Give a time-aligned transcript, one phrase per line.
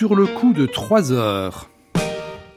[0.00, 1.68] sur le coup de 3 heures.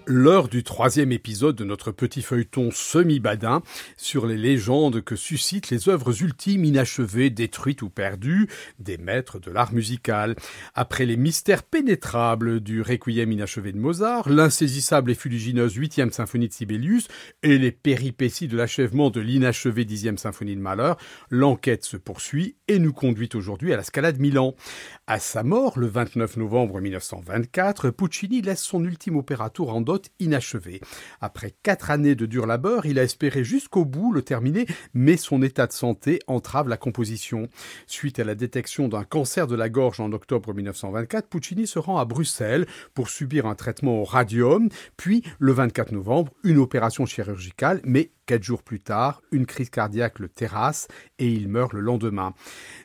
[0.06, 3.62] L'heure du troisième épisode de notre petit feuilleton semi-badin
[3.96, 8.50] sur les légendes que suscitent les œuvres ultimes inachevées, détruites ou perdues
[8.80, 10.36] des maîtres de l'art musical.
[10.76, 16.54] Après les mystères pénétrables du Requiem inachevé de Mozart, l'insaisissable et fuligineuse huitième symphonie de
[16.54, 17.08] Sibelius
[17.41, 20.95] et les péripéties de l'achèvement de l'inachevé dixième symphonie de Mahler,
[21.30, 24.54] l'enquête se poursuit et nous conduit aujourd'hui à la Scala de Milan.
[25.08, 29.49] À sa mort, le 29 novembre 1924, Puccini laisse son ultime opéra
[30.20, 30.81] Inachevé.
[31.21, 35.41] Après quatre années de dur labeur, il a espéré jusqu'au bout le terminer, mais son
[35.41, 37.47] état de santé entrave la composition.
[37.88, 41.97] Suite à la détection d'un cancer de la gorge en octobre 1924, Puccini se rend
[41.97, 47.81] à Bruxelles pour subir un traitement au radium, puis le 24 novembre, une opération chirurgicale,
[47.83, 50.88] mais Quatre jours plus tard, une crise cardiaque le terrasse
[51.19, 52.33] et il meurt le lendemain.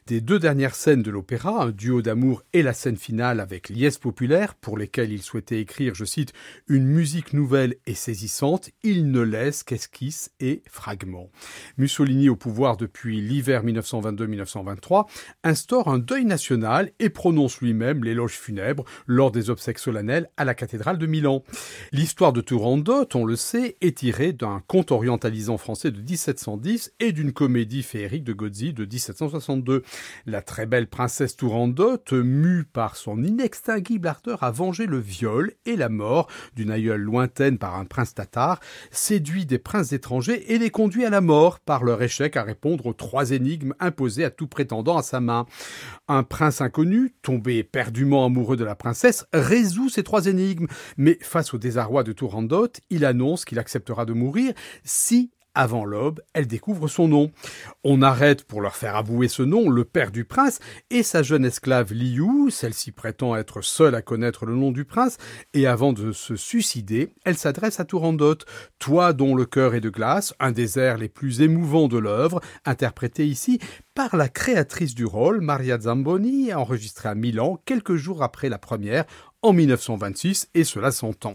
[0.09, 3.99] Des deux dernières scènes de l'opéra, un duo d'amour et la scène finale avec liesse
[3.99, 6.33] populaire, pour lesquelles il souhaitait écrire, je cite,
[6.67, 11.31] une musique nouvelle et saisissante, il ne laisse qu'esquisses et fragments.
[11.77, 15.07] Mussolini au pouvoir depuis l'hiver 1922-1923
[15.45, 20.55] instaure un deuil national et prononce lui-même l'éloge funèbre lors des obsèques solennelles à la
[20.55, 21.45] cathédrale de Milan.
[21.93, 27.13] L'histoire de Turandot, on le sait, est tirée d'un conte oriental français de 1710 et
[27.13, 29.85] d'une comédie féerique de Gozzi de 1762.
[30.27, 35.77] La très belle princesse Turandot, mue par son inextinguible ardeur à venger le viol et
[35.77, 40.71] la mort d'une aïeule lointaine par un prince tatar, séduit des princes étrangers et les
[40.71, 44.47] conduit à la mort par leur échec à répondre aux trois énigmes imposées à tout
[44.47, 45.47] prétendant à sa main.
[46.09, 50.67] Un prince inconnu, tombé éperdument amoureux de la princesse, résout ces trois énigmes,
[50.97, 54.53] mais face au désarroi de Turandot, il annonce qu'il acceptera de mourir
[54.85, 57.31] si avant l'aube, elle découvre son nom.
[57.85, 61.45] On arrête pour leur faire avouer ce nom le père du prince et sa jeune
[61.45, 65.17] esclave Liu, celle-ci prétend être seule à connaître le nom du prince,
[65.55, 68.39] et avant de se suicider, elle s'adresse à Turandot,
[68.79, 72.41] toi dont le cœur est de glace, un des airs les plus émouvants de l'œuvre,
[72.65, 73.59] interprété ici
[73.95, 79.05] par la créatrice du rôle, Maria Zamboni, enregistrée à Milan quelques jours après la première,
[79.43, 81.35] en 1926, et cela s'entend.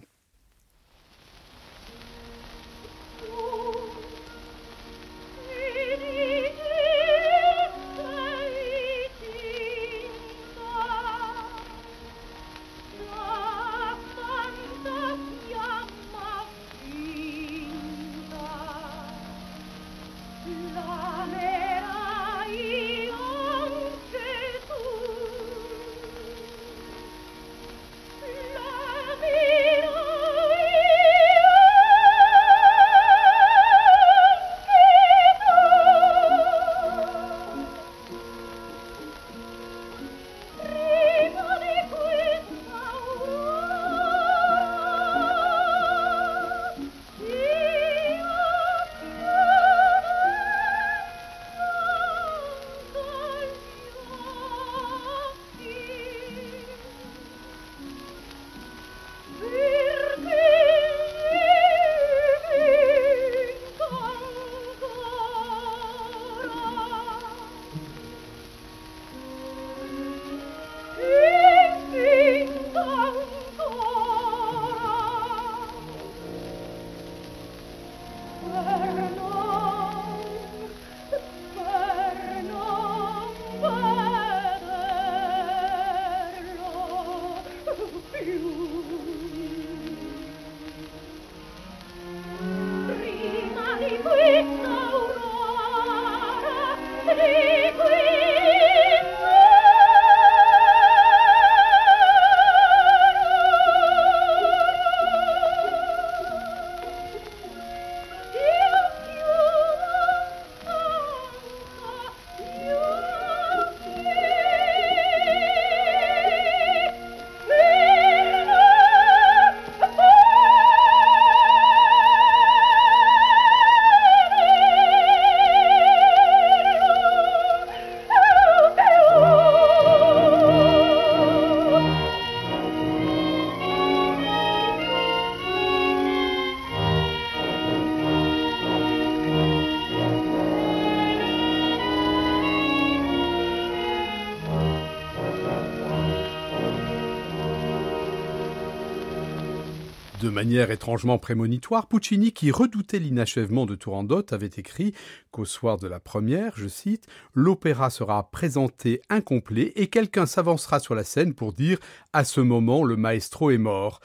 [150.21, 154.93] De manière étrangement prémonitoire, Puccini, qui redoutait l'inachèvement de Turandot, avait écrit
[155.31, 160.95] qu'au soir de la première, je cite, l'opéra sera présenté incomplet et quelqu'un s'avancera sur
[160.95, 161.77] la scène pour dire
[162.13, 163.99] à ce moment le maestro est mort.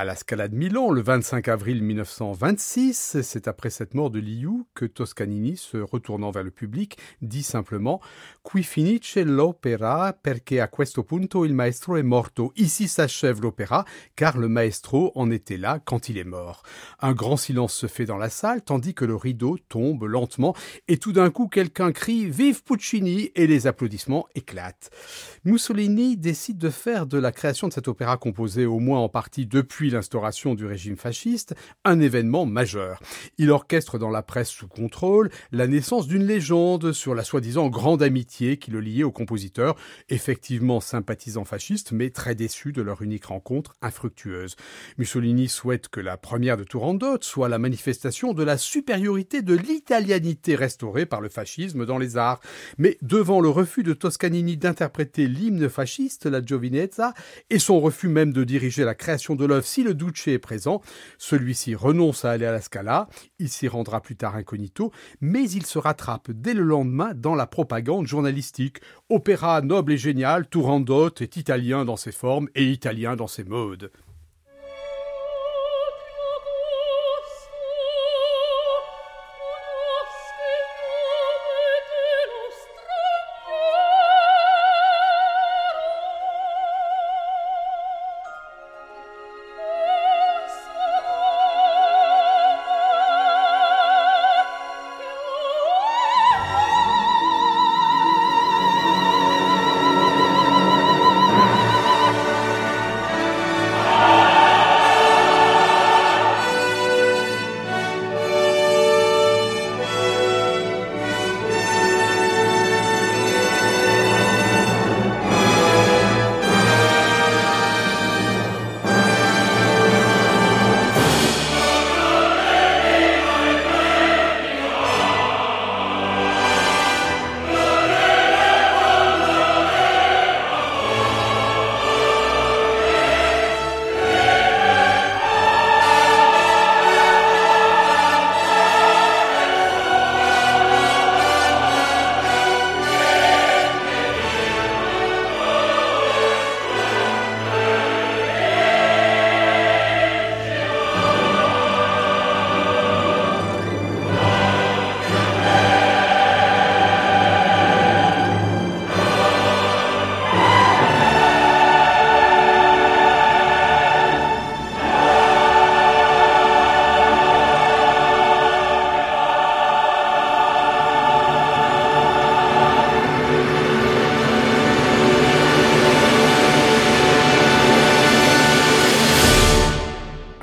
[0.00, 4.62] À la Scala de Milan, le 25 avril 1926, c'est après cette mort de Liu
[4.72, 8.00] que Toscanini, se retournant vers le public, dit simplement
[8.44, 12.52] Qui finisce l'opera perché a questo punto il maestro è morto.
[12.54, 13.84] Ici s'achève l'opéra,
[14.14, 16.62] car le maestro en était là quand il est mort.
[17.00, 20.54] Un grand silence se fait dans la salle, tandis que le rideau tombe lentement,
[20.86, 24.90] et tout d'un coup quelqu'un crie Vive Puccini et les applaudissements éclatent.
[25.44, 29.44] Mussolini décide de faire de la création de cet opéra composé au moins en partie
[29.44, 31.54] depuis l'instauration du régime fasciste,
[31.84, 33.00] un événement majeur.
[33.38, 38.02] Il orchestre dans la presse sous contrôle la naissance d'une légende sur la soi-disant grande
[38.02, 39.76] amitié qui le liait au compositeur,
[40.08, 44.56] effectivement sympathisant fasciste, mais très déçu de leur unique rencontre infructueuse.
[44.98, 50.56] Mussolini souhaite que la première de Turandot soit la manifestation de la supériorité de l'italianité
[50.56, 52.40] restaurée par le fascisme dans les arts.
[52.78, 57.14] Mais devant le refus de Toscanini d'interpréter l'hymne fasciste, la Giovinezza,
[57.50, 60.82] et son refus même de diriger la création de l'œuvre si le Duce est présent,
[61.18, 63.06] celui-ci renonce à aller à la Scala,
[63.38, 64.90] il s'y rendra plus tard incognito,
[65.20, 68.78] mais il se rattrape dès le lendemain dans la propagande journalistique.
[69.08, 73.92] Opéra noble et génial, Turandot est italien dans ses formes et italien dans ses modes.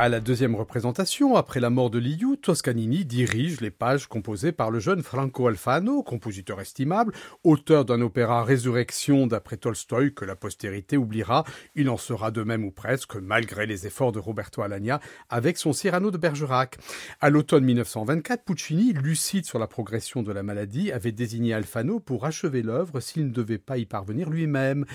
[0.05, 4.69] À la deuxième représentation, après la mort de Liu, Toscanini dirige les pages composées par
[4.69, 7.11] le jeune Franco Alfano, compositeur estimable,
[7.43, 11.43] auteur d'un opéra Résurrection d'après Tolstoï que la postérité oubliera.
[11.73, 15.73] Il en sera de même ou presque, malgré les efforts de Roberto Alagna avec son
[15.73, 16.77] Cyrano de Bergerac.
[17.19, 22.25] À l'automne 1924, Puccini, lucide sur la progression de la maladie, avait désigné Alfano pour
[22.25, 24.85] achever l'œuvre s'il ne devait pas y parvenir lui-même.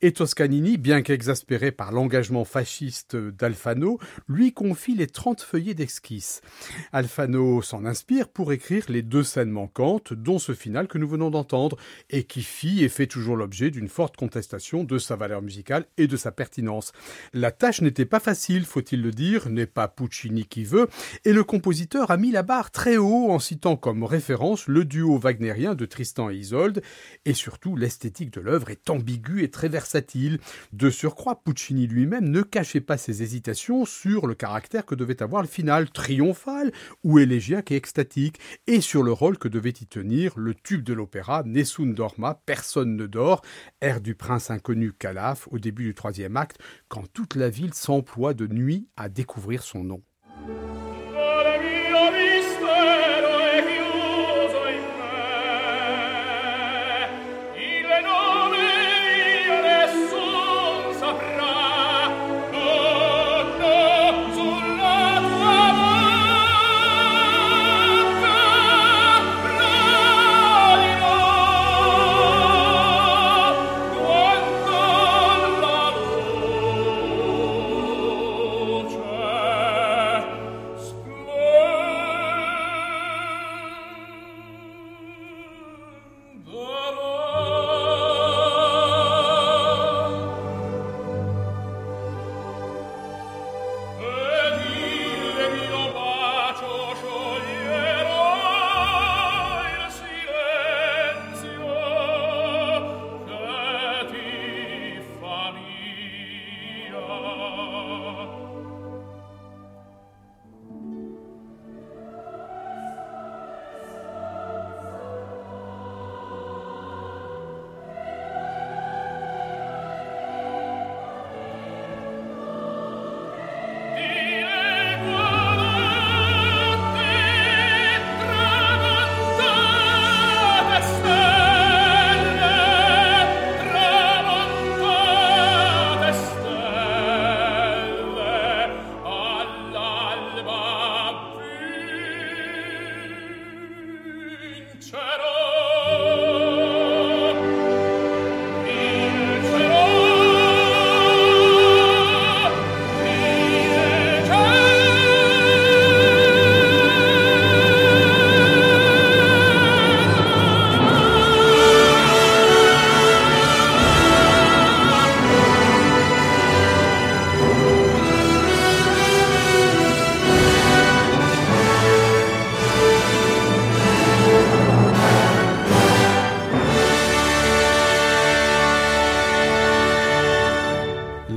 [0.00, 3.98] Et Toscanini, bien qu'exaspéré par l'engagement fasciste d'Alfano,
[4.28, 6.40] lui confie les 30 feuillets d'esquisse.
[7.00, 11.30] Alfano s'en inspire pour écrire les deux scènes manquantes, dont ce final que nous venons
[11.30, 11.78] d'entendre,
[12.10, 16.06] et qui fit et fait toujours l'objet d'une forte contestation de sa valeur musicale et
[16.06, 16.92] de sa pertinence.
[17.32, 20.88] La tâche n'était pas facile, faut-il le dire, n'est pas Puccini qui veut,
[21.24, 25.16] et le compositeur a mis la barre très haut en citant comme référence le duo
[25.16, 26.82] wagnérien de Tristan et Isolde,
[27.24, 30.38] et surtout l'esthétique de l'œuvre est ambiguë et très versatile.
[30.74, 35.40] De surcroît, Puccini lui-même ne cachait pas ses hésitations sur le caractère que devait avoir
[35.40, 36.72] le final, triomphal
[37.04, 40.92] ou élégiaque et extatique, et sur le rôle que devait y tenir le tube de
[40.92, 43.42] l'opéra Nessun Dorma, Personne ne dort,
[43.80, 48.34] air du prince inconnu Calaf au début du troisième acte, quand toute la ville s'emploie
[48.34, 50.02] de nuit à découvrir son nom.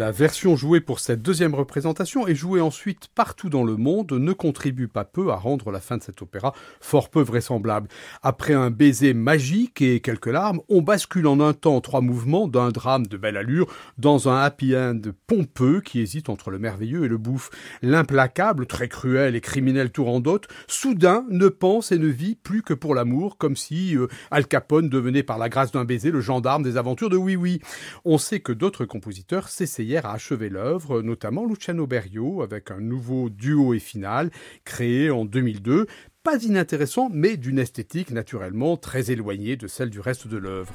[0.03, 4.33] La version jouée pour cette deuxième représentation et jouée ensuite partout dans le monde ne
[4.33, 7.87] contribue pas peu à rendre la fin de cet opéra fort peu vraisemblable.
[8.21, 12.67] Après un baiser magique et quelques larmes, on bascule en un temps trois mouvements d'un
[12.67, 17.07] drame de belle allure dans un happy end pompeux qui hésite entre le merveilleux et
[17.07, 17.49] le bouffe.
[17.81, 22.93] L'implacable, très cruel et criminel Tourandot, soudain ne pense et ne vit plus que pour
[22.93, 26.75] l'amour, comme si euh, Al Capone devenait par la grâce d'un baiser le gendarme des
[26.75, 27.61] aventures de Oui Oui.
[28.03, 29.47] On sait que d'autres compositeurs
[29.97, 34.29] à achever l'œuvre, notamment Luciano Berio, avec un nouveau duo et final
[34.65, 35.87] créé en 2002,
[36.23, 40.73] pas inintéressant, mais d'une esthétique naturellement très éloignée de celle du reste de l'œuvre.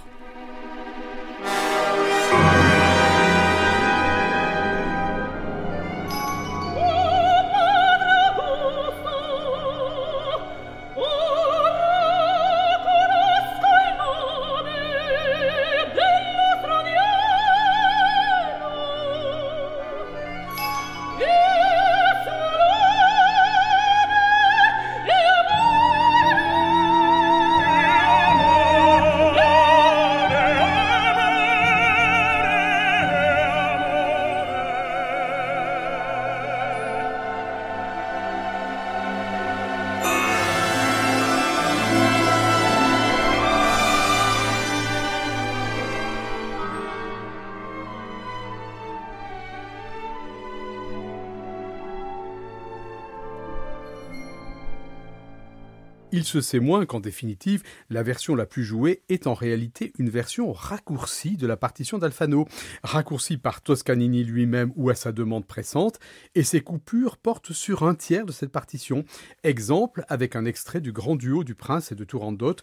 [56.28, 60.52] Se sait moins qu'en définitive, la version la plus jouée est en réalité une version
[60.52, 62.46] raccourcie de la partition d'Alfano,
[62.82, 65.98] raccourcie par Toscanini lui-même ou à sa demande pressante,
[66.34, 69.04] et ces coupures portent sur un tiers de cette partition.
[69.42, 72.56] Exemple avec un extrait du grand duo du prince et de Turandot,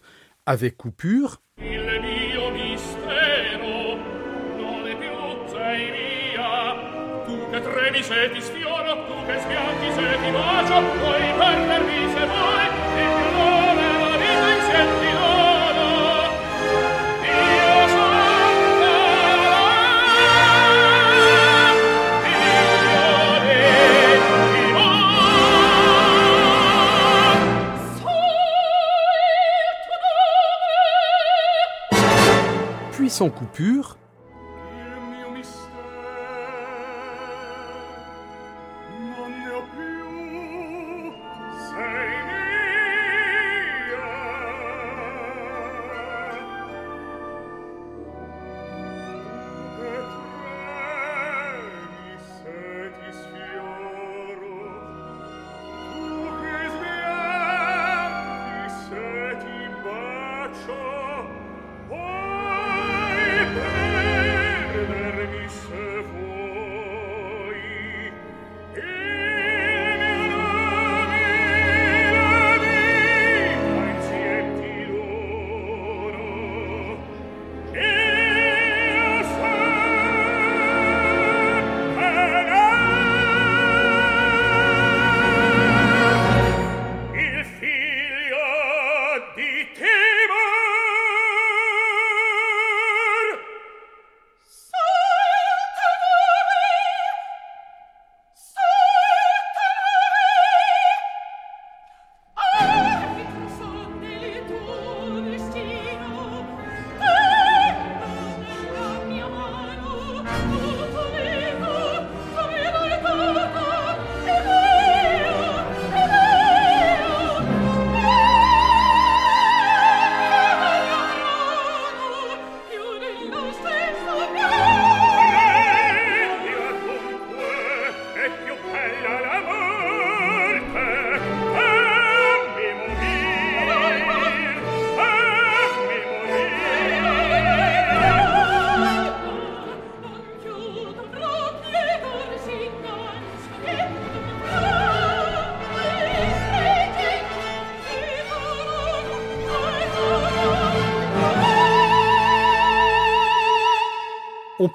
[0.46, 1.42] avec coupure.
[33.16, 33.96] Sans coupure,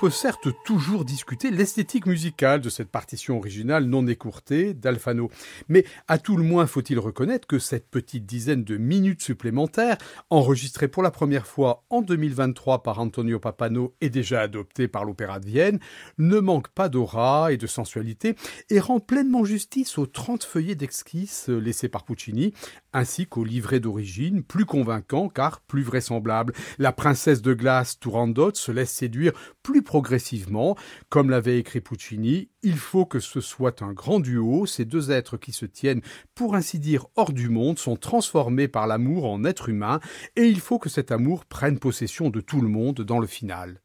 [0.01, 5.29] peut certes toujours discuter l'esthétique musicale de cette partition originale non écourtée d'Alfano,
[5.69, 9.99] mais à tout le moins faut-il reconnaître que cette petite dizaine de minutes supplémentaires,
[10.31, 15.39] enregistrée pour la première fois en 2023 par Antonio Papano et déjà adoptée par l'Opéra
[15.39, 15.79] de Vienne,
[16.17, 18.35] ne manque pas d'aura et de sensualité
[18.71, 22.55] et rend pleinement justice aux 30 feuillets d'esquisses laissés par Puccini,
[22.91, 26.53] ainsi qu'au livret d'origine, plus convaincant car plus vraisemblable.
[26.79, 30.77] La princesse de glace Turandot se laisse séduire plus progressivement.
[31.09, 35.35] Comme l'avait écrit Puccini, il faut que ce soit un grand duo, ces deux êtres
[35.35, 35.99] qui se tiennent,
[36.33, 39.99] pour ainsi dire, hors du monde, sont transformés par l'amour en être humain,
[40.37, 43.81] et il faut que cet amour prenne possession de tout le monde dans le final.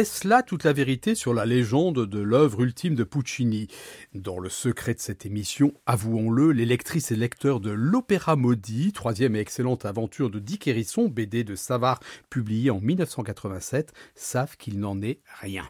[0.00, 3.68] Est-ce là toute la vérité sur la légende de l'œuvre ultime de Puccini
[4.14, 9.36] Dans le secret de cette émission, avouons-le, les lectrices et lecteurs de L'Opéra Maudit, troisième
[9.36, 15.02] et excellente aventure de Dick Hérisson, BD de Savard publié en 1987, savent qu'il n'en
[15.02, 15.68] est rien.